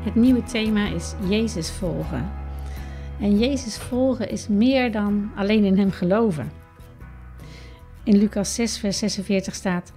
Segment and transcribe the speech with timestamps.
[0.00, 2.30] Het nieuwe thema is Jezus volgen.
[3.20, 6.52] En Jezus volgen is meer dan alleen in Hem geloven.
[8.04, 9.92] In Lucas 6, vers 46 staat: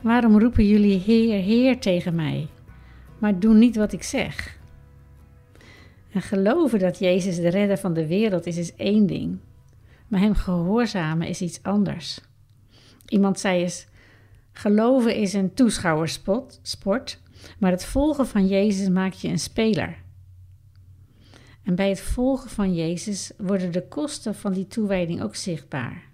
[0.00, 2.48] Waarom roepen jullie Heer, Heer tegen mij,
[3.18, 4.58] maar doen niet wat ik zeg?
[6.12, 9.38] En geloven dat Jezus de redder van de wereld is, is één ding,
[10.08, 12.20] maar Hem gehoorzamen is iets anders.
[13.06, 13.86] Iemand zei eens:
[14.52, 16.60] Geloven is een toeschouwersport,
[17.58, 19.96] maar het volgen van Jezus maakt je een speler.
[21.62, 26.10] En bij het volgen van Jezus worden de kosten van die toewijding ook zichtbaar.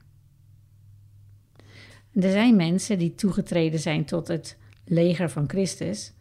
[2.13, 6.13] Er zijn mensen die toegetreden zijn tot het leger van Christus,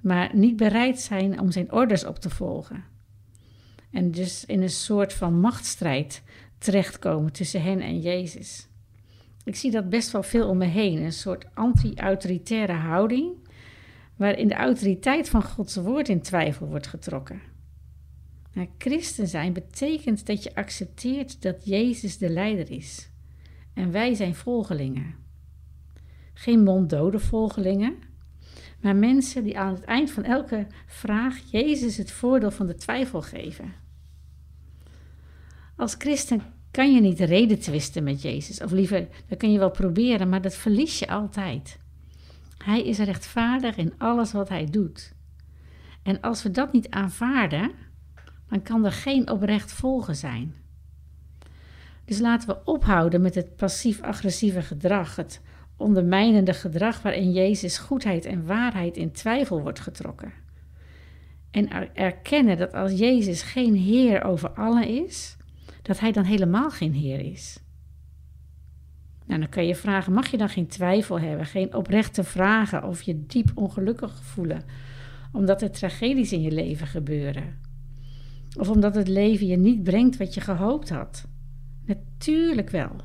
[0.00, 2.84] maar niet bereid zijn om zijn orders op te volgen.
[3.90, 6.22] En dus in een soort van machtsstrijd
[6.58, 8.68] terechtkomen tussen hen en Jezus.
[9.44, 13.48] Ik zie dat best wel veel om me heen, een soort anti-autoritaire houding,
[14.20, 17.40] waarin de autoriteit van Gods woord in twijfel wordt getrokken.
[18.52, 23.10] Nou, christen zijn betekent dat je accepteert dat Jezus de leider is
[23.74, 25.14] en wij zijn volgelingen.
[26.34, 27.94] Geen monddode volgelingen,
[28.80, 33.22] maar mensen die aan het eind van elke vraag Jezus het voordeel van de twijfel
[33.22, 33.72] geven.
[35.76, 39.70] Als christen kan je niet reden twisten met Jezus, of liever, dat kun je wel
[39.70, 41.78] proberen, maar dat verlies je altijd.
[42.64, 45.14] Hij is rechtvaardig in alles wat hij doet.
[46.02, 47.70] En als we dat niet aanvaarden,
[48.48, 50.54] dan kan er geen oprecht volgen zijn.
[52.04, 55.40] Dus laten we ophouden met het passief-agressieve gedrag, het
[55.76, 60.32] ondermijnende gedrag waarin Jezus goedheid en waarheid in twijfel wordt getrokken.
[61.50, 65.36] En erkennen dat als Jezus geen Heer over allen is,
[65.82, 67.60] dat Hij dan helemaal geen Heer is.
[69.40, 73.26] Dan kan je vragen: mag je dan geen twijfel hebben, geen oprechte vragen of je
[73.26, 74.62] diep ongelukkig voelen,
[75.32, 77.58] omdat er tragedies in je leven gebeuren?
[78.58, 81.28] Of omdat het leven je niet brengt wat je gehoopt had?
[81.84, 82.96] Natuurlijk wel.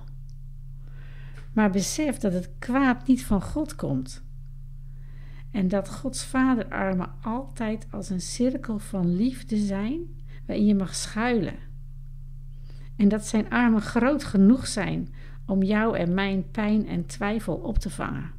[1.54, 4.24] Maar besef dat het kwaad niet van God komt.
[5.52, 10.00] En dat Gods vaderarmen altijd als een cirkel van liefde zijn
[10.46, 11.56] waarin je mag schuilen.
[12.96, 15.14] En dat zijn armen groot genoeg zijn
[15.46, 18.32] om jou en mijn pijn en twijfel op te vangen.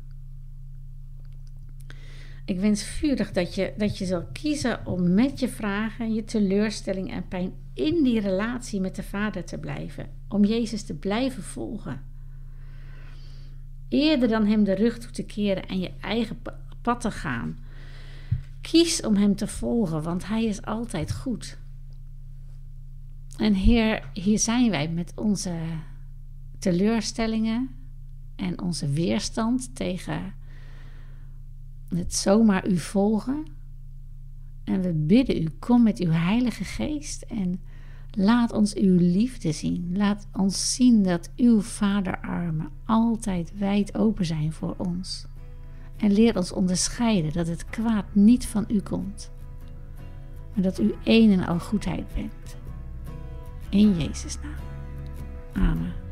[2.44, 7.12] Ik wens vurig dat je, dat je zal kiezen om met je vragen, je teleurstelling
[7.12, 10.08] en pijn in die relatie met de Vader te blijven.
[10.28, 12.02] Om Jezus te blijven volgen.
[13.88, 16.38] Eerder dan Hem de rug toe te keren en je eigen
[16.82, 17.58] pad te gaan.
[18.60, 21.58] Kies om Hem te volgen, want Hij is altijd goed.
[23.36, 25.52] En Heer, hier zijn wij met onze
[26.58, 27.70] teleurstellingen
[28.36, 30.34] en onze weerstand tegen
[31.88, 33.46] het zomaar u volgen.
[34.64, 37.60] En we bidden u, kom met uw Heilige Geest en
[38.10, 39.92] laat ons uw liefde zien.
[39.96, 45.26] Laat ons zien dat uw vaderarmen altijd wijd open zijn voor ons.
[45.96, 49.30] En leer ons onderscheiden dat het kwaad niet van u komt,
[50.54, 52.56] maar dat u één en al goedheid bent.
[53.68, 54.64] In Jezus' naam.
[55.64, 56.05] Amen.